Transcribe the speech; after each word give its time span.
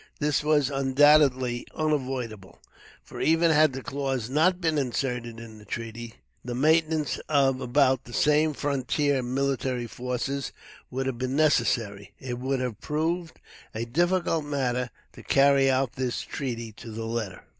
This 0.19 0.43
was, 0.43 0.71
undoubtedly, 0.71 1.67
unavoidable, 1.75 2.59
for 3.03 3.21
even 3.21 3.51
had 3.51 3.73
the 3.73 3.83
clause 3.83 4.31
not 4.31 4.59
been 4.59 4.79
inserted 4.79 5.39
in 5.39 5.59
the 5.59 5.63
treaty, 5.65 6.15
the 6.43 6.55
maintenance 6.55 7.19
of 7.29 7.61
about 7.61 8.05
the 8.05 8.11
same 8.13 8.55
frontier 8.55 9.21
military 9.21 9.85
forces 9.85 10.51
would 10.89 11.05
have 11.05 11.19
been 11.19 11.35
necessary. 11.35 12.13
It 12.17 12.39
would 12.39 12.59
have 12.61 12.81
proved 12.81 13.39
a 13.75 13.85
difficult 13.85 14.43
matter 14.43 14.89
to 15.13 15.21
carry 15.21 15.69
out 15.69 15.93
this 15.93 16.21
treaty 16.21 16.71
to 16.77 16.89
the 16.89 17.05
letter. 17.05 17.43